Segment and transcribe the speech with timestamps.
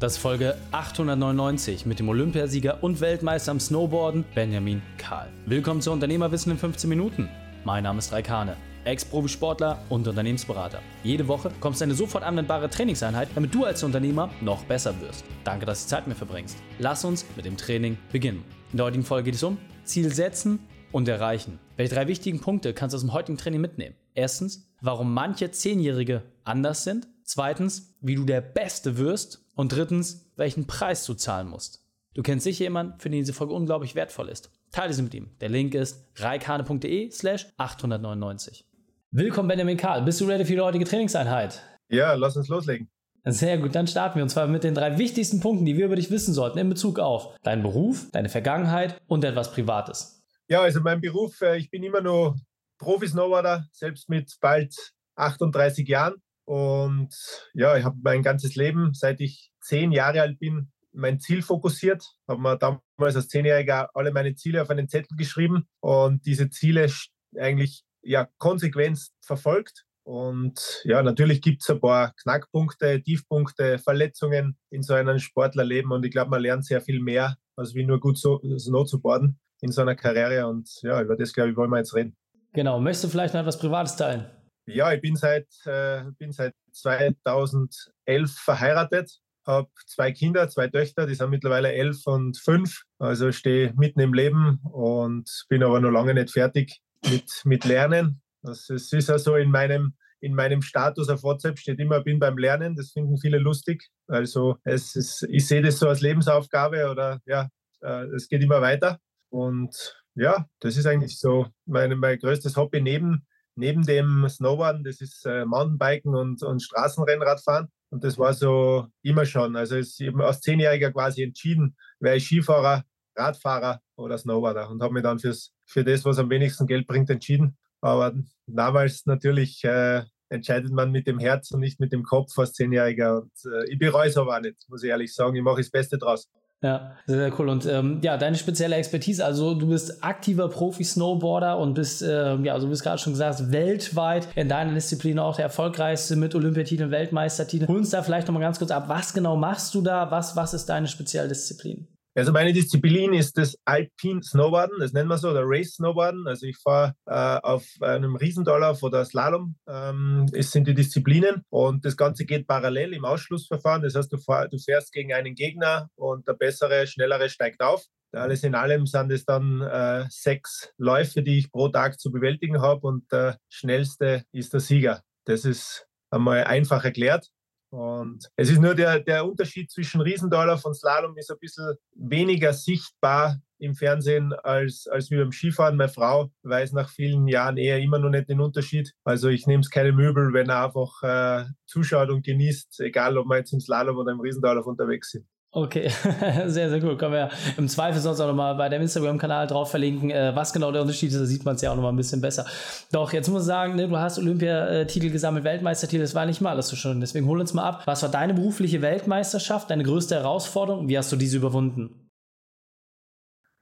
[0.00, 5.28] Das ist Folge 899 mit dem Olympiasieger und Weltmeister am Snowboarden Benjamin Kahl.
[5.44, 7.28] Willkommen zu Unternehmerwissen in 15 Minuten.
[7.64, 10.78] Mein Name ist Raikane, Ex-Profisportler und Unternehmensberater.
[11.02, 15.24] Jede Woche kommst du eine sofort anwendbare Trainingseinheit, damit du als Unternehmer noch besser wirst.
[15.42, 16.58] Danke, dass du Zeit mit mir verbringst.
[16.78, 18.44] Lass uns mit dem Training beginnen.
[18.70, 20.60] In der heutigen Folge geht es um Ziel setzen
[20.92, 21.58] und erreichen.
[21.76, 23.96] Welche drei wichtigen Punkte kannst du aus dem heutigen Training mitnehmen?
[24.14, 27.08] Erstens, warum manche Zehnjährige anders sind.
[27.24, 29.44] Zweitens, wie du der Beste wirst.
[29.58, 31.84] Und drittens, welchen Preis du zahlen musst.
[32.14, 34.52] Du kennst sicher jemanden, für den diese Folge unglaublich wertvoll ist.
[34.70, 35.30] Teile sie mit ihm.
[35.40, 38.64] Der Link ist reikane.de slash 899.
[39.10, 40.02] Willkommen Benjamin Karl.
[40.02, 41.60] Bist du ready für die heutige Trainingseinheit?
[41.88, 42.88] Ja, lass uns loslegen.
[43.24, 45.96] Sehr gut, dann starten wir und zwar mit den drei wichtigsten Punkten, die wir über
[45.96, 50.22] dich wissen sollten in Bezug auf deinen Beruf, deine Vergangenheit und etwas Privates.
[50.46, 52.36] Ja, also mein Beruf, äh, ich bin immer noch
[52.78, 54.72] Profi-Snowboarder, selbst mit bald
[55.16, 56.14] 38 Jahren.
[56.48, 57.10] Und
[57.52, 62.02] ja, ich habe mein ganzes Leben, seit ich zehn Jahre alt bin, mein Ziel fokussiert.
[62.26, 66.90] Habe mir damals als Zehnjähriger alle meine Ziele auf einen Zettel geschrieben und diese Ziele
[67.36, 69.84] eigentlich ja konsequent verfolgt.
[70.04, 75.92] Und ja, natürlich gibt es ein paar Knackpunkte, Tiefpunkte, Verletzungen in so einem Sportlerleben.
[75.92, 79.02] Und ich glaube, man lernt sehr viel mehr, als wie nur gut so, so zu
[79.02, 80.46] boarden in so einer Karriere.
[80.46, 82.16] Und ja, über das, glaube ich, wollen wir jetzt reden.
[82.54, 82.80] Genau.
[82.80, 84.30] Möchtest du vielleicht noch etwas Privates teilen?
[84.68, 91.14] Ja, ich bin seit, äh, bin seit 2011 verheiratet, habe zwei Kinder, zwei Töchter, die
[91.14, 92.82] sind mittlerweile elf und fünf.
[92.98, 98.20] Also stehe mitten im Leben und bin aber noch lange nicht fertig mit, mit Lernen.
[98.42, 102.18] Das ist, ist ja so in meinem, in meinem Status auf WhatsApp steht immer, bin
[102.18, 102.76] beim Lernen.
[102.76, 103.88] Das finden viele lustig.
[104.06, 107.48] Also es ist, ich sehe das so als Lebensaufgabe oder ja,
[107.80, 108.98] äh, es geht immer weiter.
[109.30, 113.26] Und ja, das ist eigentlich so mein, mein größtes Hobby neben,
[113.58, 114.84] neben dem Snowboarden.
[114.84, 117.68] Das ist äh, Mountainbiken und, und Straßenrennradfahren.
[117.90, 119.56] Und das war so immer schon.
[119.56, 122.84] Also es eben als Zehnjähriger quasi entschieden, wäre ich Skifahrer,
[123.16, 127.10] Radfahrer oder Snowboarder und habe mich dann fürs, für das, was am wenigsten Geld bringt,
[127.10, 127.56] entschieden.
[127.80, 128.14] Aber
[128.46, 133.22] damals natürlich äh, entscheidet man mit dem Herz und nicht mit dem Kopf als Zehnjähriger.
[133.22, 135.34] Und äh, ich bereue es aber auch nicht, muss ich ehrlich sagen.
[135.34, 136.28] Ich mache das Beste draus.
[136.60, 137.48] Ja, sehr, sehr cool.
[137.50, 142.54] Und ähm, ja, deine spezielle Expertise, also du bist aktiver Profi-Snowboarder und bist, äh, ja,
[142.54, 146.90] also du bist gerade schon gesagt, weltweit in deiner Disziplin auch der erfolgreichste mit Olympiatiteln,
[146.90, 147.68] Weltmeistertiteln.
[147.68, 150.10] Hol uns da vielleicht nochmal ganz kurz ab, was genau machst du da?
[150.10, 151.86] Was, was ist deine Spezialdisziplin?
[152.18, 156.26] Also meine Disziplin ist das Alpine Snowboarden, das nennen wir so, oder Race Snowboarden.
[156.26, 159.54] Also ich fahre äh, auf einem Riesendollar oder Slalom.
[159.68, 163.82] Ähm, es sind die Disziplinen und das Ganze geht parallel im Ausschlussverfahren.
[163.82, 167.84] Das heißt, du, fahr, du fährst gegen einen Gegner und der bessere, schnellere steigt auf.
[168.10, 172.60] Alles in allem sind es dann äh, sechs Läufe, die ich pro Tag zu bewältigen
[172.60, 175.02] habe und der schnellste ist der Sieger.
[175.24, 177.28] Das ist einmal einfach erklärt.
[177.70, 182.52] Und es ist nur der, der Unterschied zwischen Riesendollar und Slalom ist ein bisschen weniger
[182.52, 185.76] sichtbar im Fernsehen als, als wie beim Skifahren.
[185.76, 188.92] Meine Frau weiß nach vielen Jahren eher immer noch nicht den Unterschied.
[189.04, 193.26] Also ich nehme es keine Möbel, wenn er einfach äh, zuschaut und genießt, egal ob
[193.26, 195.26] wir jetzt im Slalom oder im Riesendollar unterwegs sind.
[195.50, 195.88] Okay,
[196.46, 196.98] sehr, sehr cool.
[196.98, 200.70] Können wir im Zweifel sonst auch nochmal bei dem Instagram-Kanal drauf verlinken, äh, was genau
[200.72, 201.18] der Unterschied ist.
[201.18, 202.44] Da sieht man es ja auch nochmal ein bisschen besser.
[202.92, 206.50] Doch, jetzt muss ich sagen, ne, du hast Olympiatitel gesammelt, Weltmeistertitel, das war nicht mal
[206.50, 207.00] alles so schön.
[207.00, 207.82] Deswegen hol uns mal ab.
[207.86, 210.88] Was war deine berufliche Weltmeisterschaft, deine größte Herausforderung?
[210.88, 212.10] Wie hast du diese überwunden?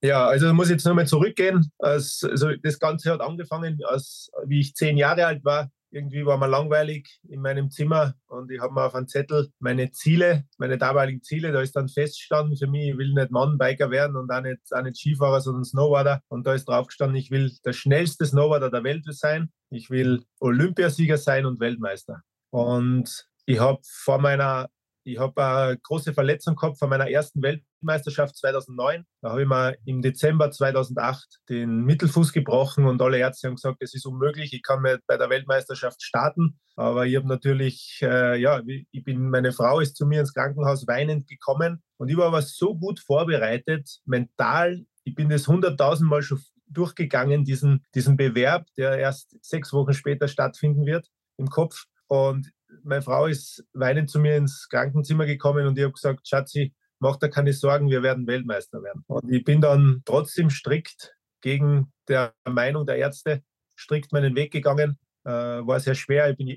[0.03, 1.71] Ja, also muss ich jetzt nochmal zurückgehen.
[1.79, 2.29] Also
[2.63, 7.09] das Ganze hat angefangen, als wie ich zehn Jahre alt war irgendwie war mir langweilig
[7.27, 11.53] in meinem Zimmer und ich habe mir auf einen Zettel meine Ziele, meine damaligen Ziele,
[11.53, 14.83] da ist dann festgestanden für mich, ich will nicht Mountainbiker werden und auch nicht, auch
[14.83, 16.21] nicht Skifahrer, sondern Snowboarder.
[16.29, 20.23] Und da ist drauf gestanden, ich will der schnellste Snowboarder der Welt sein, ich will
[20.39, 22.21] Olympiasieger sein und Weltmeister.
[22.51, 24.69] Und ich habe vor meiner
[25.07, 27.41] ich habe eine große Verletzung gehabt von meiner ersten
[27.77, 29.05] Weltmeisterschaft 2009.
[29.23, 33.79] Da habe ich mir im Dezember 2008 den Mittelfuß gebrochen und alle Ärzte haben gesagt,
[33.81, 36.59] es ist unmöglich, ich kann mir bei der Weltmeisterschaft starten.
[36.77, 40.87] Aber ich habe natürlich, äh, ja, ich bin, meine Frau ist zu mir ins Krankenhaus
[40.87, 44.85] weinend gekommen und ich war aber so gut vorbereitet, mental.
[45.05, 50.29] Ich bin das hunderttausend Mal schon durchgegangen, diesen, diesen Bewerb, der erst sechs Wochen später
[50.29, 51.85] stattfinden wird im Kopf.
[52.09, 52.51] Und
[52.83, 57.17] meine Frau ist weinend zu mir ins Krankenzimmer gekommen und ich habe gesagt, Schatzi, mach
[57.17, 59.05] dir keine Sorgen, wir werden Weltmeister werden.
[59.07, 63.43] Und ich bin dann trotzdem strikt gegen der Meinung der Ärzte,
[63.79, 64.99] strikt meinen Weg gegangen.
[65.25, 66.31] Äh, war sehr schwer.
[66.31, 66.57] Ich bin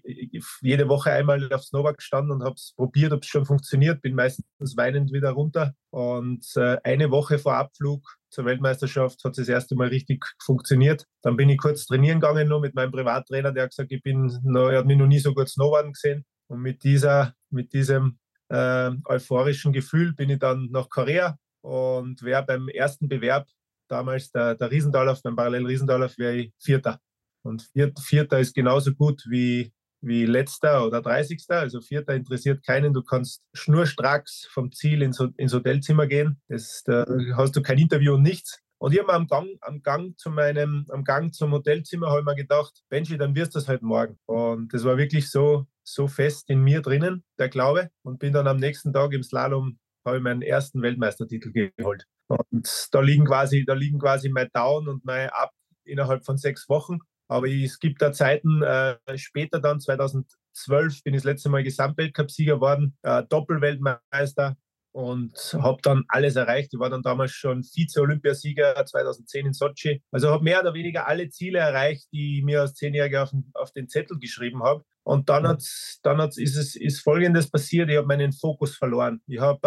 [0.61, 4.03] jede Woche einmal aufs Nova gestanden und habe es probiert, ob es schon funktioniert.
[4.03, 5.73] Bin meistens weinend wieder runter.
[5.89, 11.05] Und äh, eine Woche vor Abflug zur Weltmeisterschaft hat es das erste Mal richtig funktioniert.
[11.23, 14.39] Dann bin ich kurz trainieren gegangen, nur mit meinem Privattrainer, der hat gesagt, ich bin
[14.43, 16.23] noch, er hat mich noch nie so gut Snowboarden gesehen.
[16.47, 18.19] Und mit dieser, mit diesem
[18.49, 23.47] äh, euphorischen Gefühl bin ich dann nach Korea und wäre beim ersten Bewerb,
[23.87, 26.99] damals der, der Riesendorlauf, beim Parallel Riesendorlauf, wäre ich Vierter.
[27.41, 27.69] Und
[27.99, 31.59] Vierter ist genauso gut wie, wie Letzter oder Dreißigster.
[31.59, 32.93] Also Vierter interessiert keinen.
[32.93, 36.41] Du kannst schnurstracks vom Ziel ins, ins Hotelzimmer gehen.
[36.47, 37.05] Das, da
[37.35, 38.59] hast du kein Interview und nichts.
[38.77, 42.35] Und ich habe am Gang, am Gang zu meinem, am Gang zum Hotelzimmer ich mir
[42.35, 44.17] gedacht, Benji, dann wirst du es halt morgen.
[44.25, 47.89] Und das war wirklich so, so fest in mir drinnen, der Glaube.
[48.03, 52.05] Und bin dann am nächsten Tag im Slalom, habe ich meinen ersten Weltmeistertitel geholt.
[52.27, 55.51] Und da liegen quasi, da liegen quasi mein Down und mein Up
[55.83, 56.99] innerhalb von sechs Wochen.
[57.27, 62.55] Aber es gibt da Zeiten, äh, später dann, 2012, bin ich das letzte Mal Gesamtweltcupsieger
[62.55, 64.57] geworden, äh, Doppelweltmeister,
[64.91, 66.73] und habe dann alles erreicht.
[66.73, 70.01] Ich war dann damals schon Vize-Olympiasieger 2010 in Sochi.
[70.11, 73.71] Also habe mehr oder weniger alle Ziele erreicht, die ich mir als Zehnjähriger auf, auf
[73.71, 74.83] den Zettel geschrieben habe.
[75.03, 79.21] Und dann, hat's, dann hat's, ist, es, ist Folgendes passiert, ich habe meinen Fokus verloren.
[79.27, 79.59] Ich habe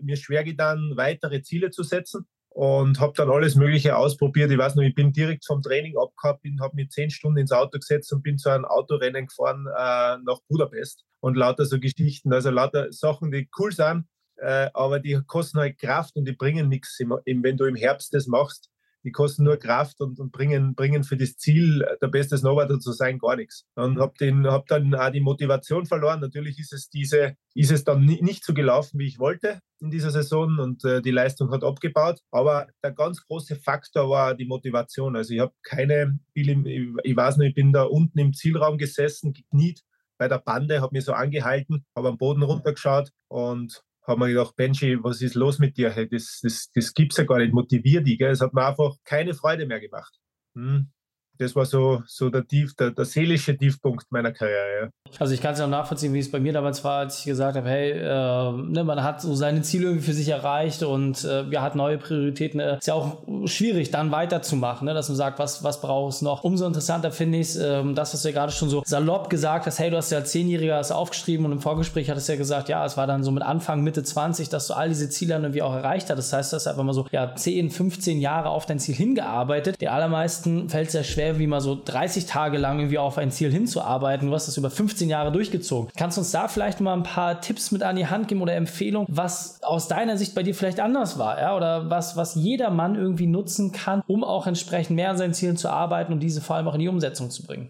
[0.00, 2.26] äh, mir schwer getan, weitere Ziele zu setzen
[2.58, 4.50] und habe dann alles Mögliche ausprobiert.
[4.50, 7.78] Ich weiß noch, ich bin direkt vom Training abgehabt, habe mich zehn Stunden ins Auto
[7.78, 12.50] gesetzt und bin zu einem Autorennen gefahren äh, nach Budapest und lauter so Geschichten, also
[12.50, 14.06] lauter Sachen, die cool sind,
[14.38, 18.26] äh, aber die kosten halt Kraft und die bringen nichts, wenn du im Herbst das
[18.26, 18.70] machst.
[19.04, 22.92] Die kosten nur Kraft und, und bringen, bringen für das Ziel, der beste Snowboarder zu
[22.92, 23.64] sein, gar nichts.
[23.74, 24.14] Und habe
[24.50, 26.20] hab dann auch die Motivation verloren.
[26.20, 30.10] Natürlich ist es, diese, ist es dann nicht so gelaufen, wie ich wollte in dieser
[30.10, 32.20] Saison und äh, die Leistung hat abgebaut.
[32.30, 35.16] Aber der ganz große Faktor war die Motivation.
[35.16, 39.82] Also ich habe keine, ich, weiß nicht, ich bin da unten im Zielraum gesessen, gekniet
[40.18, 44.56] bei der Bande, habe mich so angehalten, habe am Boden runtergeschaut und haben wir gedacht,
[44.56, 45.90] Benji, was ist los mit dir?
[45.90, 48.20] Hey, das, das, das gibt es ja gar nicht, motivier dich.
[48.20, 50.14] Es hat mir einfach keine Freude mehr gemacht.
[50.54, 50.90] Hm
[51.38, 54.90] das war so, so der, Tief, der, der seelische Tiefpunkt meiner Karriere.
[55.18, 57.24] Also ich kann es ja auch nachvollziehen, wie es bei mir damals war, als ich
[57.24, 61.24] gesagt habe, hey, äh, ne, man hat so seine Ziele irgendwie für sich erreicht und
[61.24, 62.60] äh, ja, hat neue Prioritäten.
[62.60, 66.26] Äh, ist ja auch schwierig, dann weiterzumachen, ne, dass man sagt, was, was brauchst du
[66.26, 66.44] noch?
[66.44, 69.66] Umso interessanter finde ich es, äh, das, was du ja gerade schon so salopp gesagt
[69.66, 72.38] hast, hey, du hast ja als Zehnjähriger das aufgeschrieben und im Vorgespräch hattest du ja
[72.38, 75.34] gesagt, ja, es war dann so mit Anfang, Mitte 20, dass du all diese Ziele
[75.34, 76.18] dann irgendwie auch erreicht hast.
[76.18, 79.80] Das heißt, du hast einfach mal so, ja, 10, 15 Jahre auf dein Ziel hingearbeitet.
[79.80, 83.30] Den allermeisten fällt es ja schwer, wie mal so 30 Tage lang irgendwie auf ein
[83.30, 84.28] Ziel hinzuarbeiten.
[84.28, 85.90] Du hast das über 15 Jahre durchgezogen.
[85.96, 88.54] Kannst du uns da vielleicht mal ein paar Tipps mit an die Hand geben oder
[88.54, 91.56] Empfehlungen, was aus deiner Sicht bei dir vielleicht anders war, ja?
[91.56, 95.56] Oder was, was jeder Mann irgendwie nutzen kann, um auch entsprechend mehr an seinen Zielen
[95.56, 97.68] zu arbeiten und diese vor allem auch in die Umsetzung zu bringen?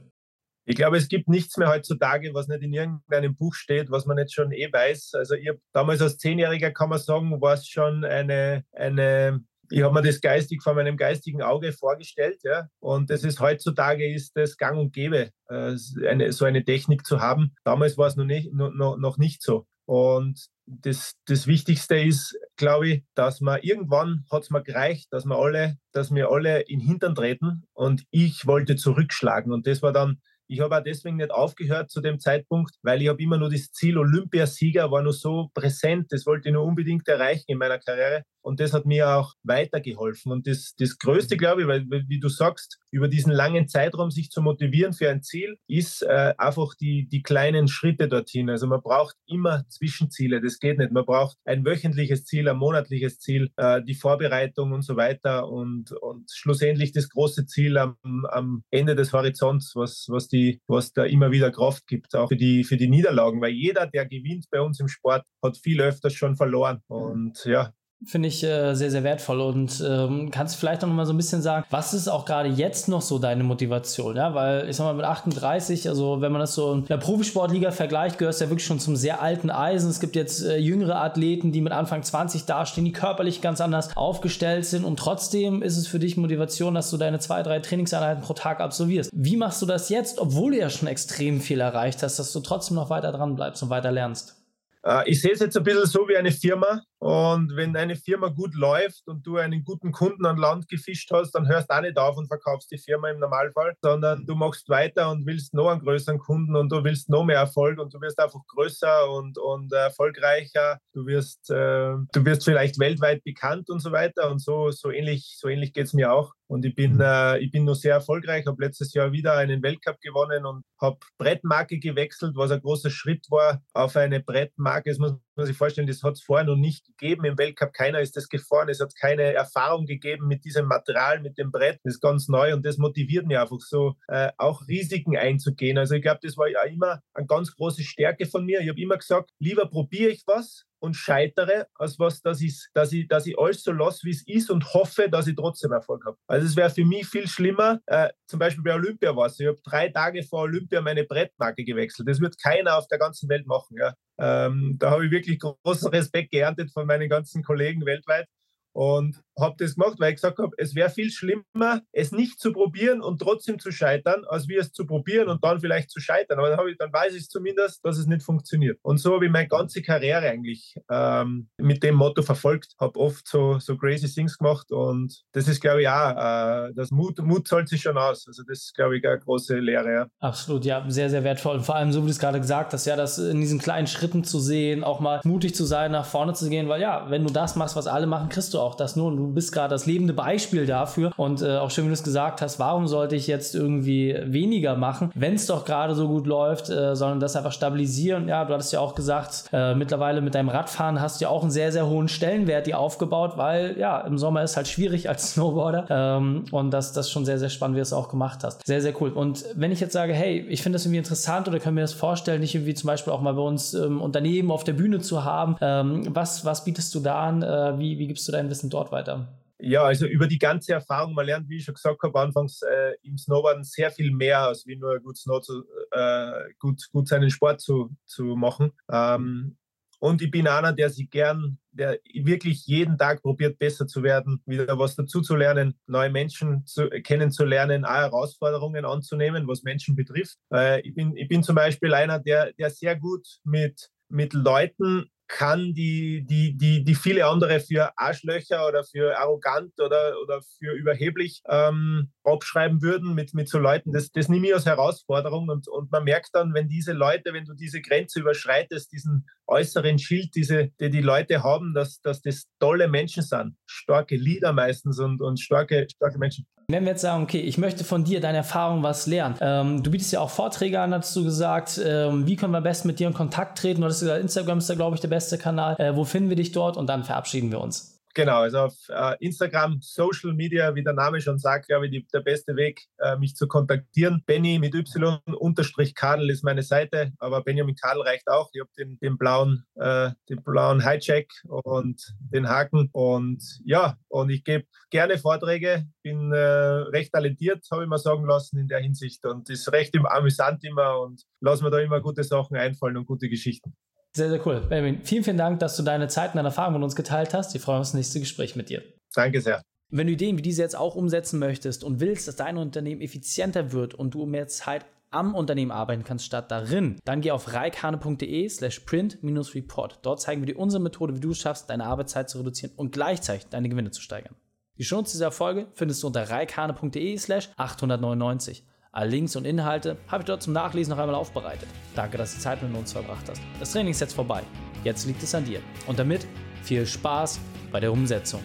[0.70, 4.19] Ich glaube, es gibt nichts mehr heutzutage, was nicht in irgendeinem Buch steht, was man
[4.19, 5.14] jetzt schon eh weiß.
[5.14, 9.40] Also ich damals als Zehnjähriger kann man sagen, war es schon eine, eine
[9.70, 12.69] ich habe mir das geistig vor meinem geistigen Auge vorgestellt, ja.
[12.81, 15.76] Und das ist heutzutage ist das Gang und Gäbe, äh,
[16.06, 17.55] eine, so eine Technik zu haben.
[17.65, 19.67] Damals war es noch nicht, noch, noch nicht so.
[19.87, 25.25] Und das, das Wichtigste ist, glaube ich, dass man irgendwann hat es mir gereicht, dass
[25.25, 29.50] wir alle, dass wir alle in den Hintern treten und ich wollte zurückschlagen.
[29.53, 30.20] Und das war dann
[30.50, 33.70] ich habe auch deswegen nicht aufgehört zu dem Zeitpunkt, weil ich habe immer nur das
[33.70, 38.23] Ziel Olympiasieger war nur so präsent, das wollte ich nur unbedingt erreichen in meiner Karriere
[38.48, 42.28] und das hat mir auch weitergeholfen und das, das Größte, glaube ich, weil wie du
[42.30, 47.06] sagst, über diesen langen Zeitraum sich zu motivieren für ein Ziel, ist äh, einfach die,
[47.08, 48.48] die kleinen Schritte dorthin.
[48.48, 50.92] Also man braucht immer Zwischenziele, das geht nicht.
[50.92, 55.93] Man braucht ein wöchentliches Ziel, ein monatliches Ziel, äh, die Vorbereitung und so weiter und,
[55.93, 57.96] und schlussendlich das große Ziel am,
[58.31, 62.36] am Ende des Horizonts, was, was die was da immer wieder Kraft gibt, auch für
[62.36, 66.14] die, für die Niederlagen, weil jeder, der gewinnt bei uns im Sport, hat viel öfters
[66.14, 66.81] schon verloren.
[66.88, 67.72] Und ja,
[68.05, 69.40] Finde ich äh, sehr, sehr wertvoll.
[69.40, 72.48] Und ähm, kannst du vielleicht noch mal so ein bisschen sagen, was ist auch gerade
[72.48, 74.14] jetzt noch so deine Motivation?
[74.14, 77.72] Ja, weil ich sag mal, mit 38, also wenn man das so in der Profisportliga
[77.72, 79.90] vergleicht, gehörst du ja wirklich schon zum sehr alten Eisen.
[79.90, 83.96] Es gibt jetzt äh, jüngere Athleten, die mit Anfang 20 dastehen, die körperlich ganz anders
[83.96, 84.84] aufgestellt sind.
[84.84, 88.60] Und trotzdem ist es für dich Motivation, dass du deine zwei, drei Trainingseinheiten pro Tag
[88.60, 89.10] absolvierst.
[89.12, 92.38] Wie machst du das jetzt, obwohl du ja schon extrem viel erreicht hast, dass du
[92.38, 94.38] trotzdem noch weiter dran bleibst und weiter lernst?
[94.84, 96.82] Äh, ich sehe es jetzt ein bisschen so wie eine Firma.
[97.00, 101.32] Und wenn eine Firma gut läuft und du einen guten Kunden an Land gefischt hast,
[101.32, 104.69] dann hörst du auch nicht auf und verkaufst die Firma im Normalfall, sondern du machst
[104.69, 108.00] weiter und willst noch einen größeren Kunden und du willst noch mehr Erfolg und du
[108.00, 110.78] wirst einfach größer und, und erfolgreicher.
[110.93, 114.31] Du wirst, äh, du wirst vielleicht weltweit bekannt und so weiter.
[114.31, 116.32] Und so, so ähnlich, so ähnlich geht es mir auch.
[116.48, 120.00] Und ich bin, äh, ich bin noch sehr erfolgreich, habe letztes Jahr wieder einen Weltcup
[120.00, 124.90] gewonnen und habe Brettmarke gewechselt, was ein großer Schritt war auf eine Brettmarke.
[124.90, 127.72] Das muss man sich vorstellen, das hat es vorher noch nicht gegeben im Weltcup.
[127.72, 128.68] Keiner ist das gefahren.
[128.68, 131.80] Es hat keine Erfahrung gegeben mit diesem Material, mit dem Brett.
[131.84, 135.78] Das ist ganz neu und das motiviert mich einfach so, äh, auch Risiken einzugehen.
[135.78, 138.60] Also ich glaube, das war ja immer eine ganz große Stärke von mir.
[138.60, 142.92] Ich habe immer gesagt, lieber probiere ich was und scheitere, als was, dass, ich, dass,
[142.92, 146.04] ich, dass ich alles so lasse, wie es ist und hoffe, dass ich trotzdem Erfolg
[146.06, 146.16] habe.
[146.26, 149.40] Also es wäre für mich viel schlimmer, äh, zum Beispiel bei Olympia war es.
[149.40, 152.08] Ich habe drei Tage vor Olympia meine Brettmarke gewechselt.
[152.08, 153.76] Das wird keiner auf der ganzen Welt machen.
[153.78, 153.94] Ja.
[154.19, 158.27] Ähm, da habe ich wirklich großen Respekt geerntet von meinen ganzen Kollegen weltweit.
[158.72, 162.52] Und habe das gemacht, weil ich gesagt habe, es wäre viel schlimmer, es nicht zu
[162.52, 166.38] probieren und trotzdem zu scheitern, als wie es zu probieren und dann vielleicht zu scheitern.
[166.38, 168.78] Aber dann, ich, dann weiß ich zumindest, dass es nicht funktioniert.
[168.82, 173.26] Und so habe ich meine ganze Karriere eigentlich ähm, mit dem Motto verfolgt, habe oft
[173.26, 177.46] so, so crazy Things gemacht und das ist, glaube ich, auch, äh, das Mut, Mut
[177.48, 178.26] zahlt sich schon aus.
[178.26, 179.92] Also das ist, glaube ich, eine große Lehre.
[179.92, 180.06] Ja.
[180.20, 181.56] Absolut, ja, sehr, sehr wertvoll.
[181.56, 183.86] Und vor allem, so wie du es gerade gesagt hast, ja, das in diesen kleinen
[183.86, 187.24] Schritten zu sehen, auch mal mutig zu sein, nach vorne zu gehen, weil ja, wenn
[187.24, 189.08] du das machst, was alle machen, kriegst du auch das nur.
[189.08, 191.13] Und du bist gerade das lebende Beispiel dafür.
[191.17, 194.77] Und äh, auch schön, wie du es gesagt hast, warum sollte ich jetzt irgendwie weniger
[194.77, 198.29] machen, wenn es doch gerade so gut läuft, äh, sondern das einfach stabilisieren.
[198.29, 201.43] Ja, du hattest ja auch gesagt, äh, mittlerweile mit deinem Radfahren hast du ja auch
[201.43, 205.32] einen sehr, sehr hohen Stellenwert die aufgebaut, weil ja, im Sommer ist halt schwierig als
[205.32, 205.87] Snowboarder.
[205.89, 208.67] Ähm, und das, das schon sehr, sehr spannend, wie du es auch gemacht hast.
[208.67, 209.11] Sehr, sehr cool.
[209.11, 211.93] Und wenn ich jetzt sage, hey, ich finde das irgendwie interessant oder können mir das
[211.93, 215.25] vorstellen, dich irgendwie zum Beispiel auch mal bei uns ähm, Unternehmen auf der Bühne zu
[215.25, 217.43] haben, ähm, was, was bietest du da an?
[217.43, 219.18] Äh, wie, wie gibst du dein Wissen dort weiter?
[219.60, 222.93] Ja, also über die ganze Erfahrung, man lernt, wie ich schon gesagt habe, anfangs äh,
[223.03, 227.31] im Snowboarden sehr viel mehr, als wie nur gut, Snow zu, äh, gut, gut seinen
[227.31, 228.70] Sport zu, zu machen.
[228.89, 229.56] Ähm,
[230.01, 234.41] und ich bin einer, der sich gern, der wirklich jeden Tag probiert, besser zu werden,
[234.46, 240.39] wieder was dazu zu lernen, neue Menschen zu, kennenzulernen, auch Herausforderungen anzunehmen, was Menschen betrifft.
[240.53, 245.10] Äh, ich, bin, ich bin zum Beispiel einer, der, der sehr gut mit, mit Leuten
[245.29, 250.73] kann, die, die, die, die viele andere für Arschlöcher oder für arrogant oder, oder für
[250.73, 253.93] überheblich ähm, abschreiben würden mit, mit so Leuten.
[253.93, 257.44] Das, das nehme ich als Herausforderung und, und man merkt dann, wenn diese Leute, wenn
[257.44, 262.47] du diese Grenze überschreitest, diesen äußeren Schild, diese, die die Leute haben, dass, dass das
[262.58, 266.47] tolle Menschen sind, starke Lieder meistens und, und starke, starke Menschen.
[266.70, 269.37] Wenn wir jetzt sagen, okay, ich möchte von dir, deine Erfahrung was lernen.
[269.41, 271.81] Ähm, du bietest ja auch Vorträge an, hast du gesagt.
[271.82, 273.81] Ähm, wie können wir am besten mit dir in Kontakt treten?
[273.81, 275.77] Du hast gesagt, Instagram ist da, glaube ich, der beste Kanal.
[275.81, 276.77] Äh, wo finden wir dich dort?
[276.77, 277.97] Und dann verabschieden wir uns.
[278.15, 282.06] Genau, also auf äh, Instagram, Social Media, wie der Name schon sagt, glaube ich, die,
[282.12, 284.22] der beste Weg, äh, mich zu kontaktieren.
[284.27, 288.50] Benny mit Y unterstrich Kadel ist meine Seite, aber Benjamin Kadel reicht auch.
[288.53, 294.31] Ich habe den, den blauen, äh, den blauen Hijack und den Haken und ja, und
[294.31, 298.81] ich gebe gerne Vorträge, bin äh, recht talentiert, habe ich mal sagen lassen in der
[298.81, 303.06] Hinsicht und ist recht amüsant immer und lassen mir da immer gute Sachen einfallen und
[303.06, 303.77] gute Geschichten.
[304.19, 304.63] Sehr, sehr cool.
[304.69, 307.55] Benjamin, vielen, vielen Dank, dass du deine Zeit und deine Erfahrungen mit uns geteilt hast.
[307.55, 308.82] Wir freuen uns auf das nächste Gespräch mit dir.
[309.15, 309.63] Danke sehr.
[309.91, 313.70] Wenn du Ideen wie diese jetzt auch umsetzen möchtest und willst, dass dein Unternehmen effizienter
[313.70, 318.48] wird und du mehr Zeit am Unternehmen arbeiten kannst statt darin, dann geh auf reikane.de
[318.48, 320.01] slash print-report.
[320.03, 322.91] Dort zeigen wir dir unsere Methode, wie du es schaffst, deine Arbeitszeit zu reduzieren und
[322.91, 324.34] gleichzeitig deine Gewinne zu steigern.
[324.79, 328.65] Die Chance dieser Folge findest du unter reikane.de slash 899.
[328.98, 331.69] Alle Links und Inhalte habe ich dort zum Nachlesen noch einmal aufbereitet.
[331.94, 333.40] Danke, dass du Zeit mit uns verbracht hast.
[333.60, 334.43] Das Training ist jetzt vorbei.
[334.82, 335.60] Jetzt liegt es an dir.
[335.86, 336.26] Und damit
[336.64, 337.38] viel Spaß
[337.70, 338.40] bei der Umsetzung.